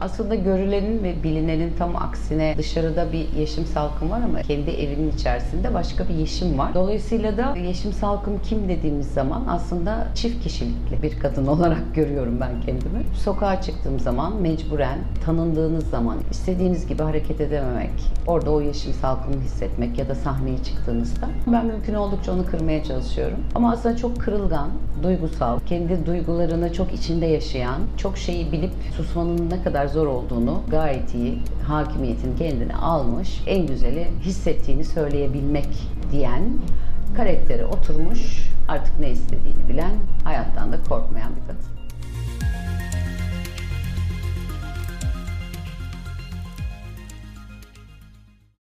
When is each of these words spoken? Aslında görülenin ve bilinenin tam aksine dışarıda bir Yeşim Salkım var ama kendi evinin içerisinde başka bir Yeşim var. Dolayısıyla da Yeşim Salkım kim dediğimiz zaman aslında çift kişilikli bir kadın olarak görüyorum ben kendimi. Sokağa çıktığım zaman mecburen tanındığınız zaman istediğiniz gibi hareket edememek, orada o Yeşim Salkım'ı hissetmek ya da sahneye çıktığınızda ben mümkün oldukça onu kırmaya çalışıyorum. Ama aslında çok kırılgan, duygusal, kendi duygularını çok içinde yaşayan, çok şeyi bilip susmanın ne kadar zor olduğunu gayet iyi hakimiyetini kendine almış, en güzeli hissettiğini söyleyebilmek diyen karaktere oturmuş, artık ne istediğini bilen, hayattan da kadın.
Aslında 0.00 0.34
görülenin 0.34 1.02
ve 1.02 1.22
bilinenin 1.22 1.72
tam 1.78 1.96
aksine 1.96 2.54
dışarıda 2.58 3.12
bir 3.12 3.32
Yeşim 3.38 3.66
Salkım 3.66 4.10
var 4.10 4.20
ama 4.24 4.42
kendi 4.42 4.70
evinin 4.70 5.12
içerisinde 5.12 5.74
başka 5.74 6.08
bir 6.08 6.14
Yeşim 6.14 6.58
var. 6.58 6.74
Dolayısıyla 6.74 7.36
da 7.36 7.56
Yeşim 7.56 7.92
Salkım 7.92 8.40
kim 8.42 8.68
dediğimiz 8.68 9.06
zaman 9.12 9.44
aslında 9.48 10.08
çift 10.14 10.42
kişilikli 10.42 11.02
bir 11.02 11.18
kadın 11.18 11.46
olarak 11.54 11.94
görüyorum 11.94 12.40
ben 12.40 12.60
kendimi. 12.60 13.04
Sokağa 13.24 13.60
çıktığım 13.60 14.00
zaman 14.00 14.36
mecburen 14.42 14.98
tanındığınız 15.24 15.90
zaman 15.90 16.16
istediğiniz 16.30 16.86
gibi 16.86 17.02
hareket 17.02 17.40
edememek, 17.40 17.90
orada 18.26 18.50
o 18.50 18.60
Yeşim 18.60 18.92
Salkım'ı 18.92 19.40
hissetmek 19.40 19.98
ya 19.98 20.08
da 20.08 20.14
sahneye 20.14 20.62
çıktığınızda 20.64 21.28
ben 21.46 21.66
mümkün 21.66 21.94
oldukça 21.94 22.32
onu 22.32 22.46
kırmaya 22.46 22.84
çalışıyorum. 22.84 23.38
Ama 23.54 23.72
aslında 23.72 23.96
çok 23.96 24.20
kırılgan, 24.20 24.70
duygusal, 25.02 25.60
kendi 25.60 26.06
duygularını 26.06 26.72
çok 26.72 26.94
içinde 26.94 27.26
yaşayan, 27.26 27.80
çok 27.96 28.18
şeyi 28.18 28.52
bilip 28.52 28.72
susmanın 28.96 29.50
ne 29.50 29.62
kadar 29.62 29.89
zor 29.92 30.06
olduğunu 30.06 30.60
gayet 30.68 31.14
iyi 31.14 31.38
hakimiyetini 31.68 32.36
kendine 32.36 32.74
almış, 32.74 33.42
en 33.46 33.66
güzeli 33.66 34.08
hissettiğini 34.22 34.84
söyleyebilmek 34.84 35.68
diyen 36.12 36.42
karaktere 37.16 37.66
oturmuş, 37.66 38.50
artık 38.68 39.00
ne 39.00 39.10
istediğini 39.10 39.68
bilen, 39.68 39.92
hayattan 40.24 40.72
da 40.72 40.76
kadın. 40.88 40.99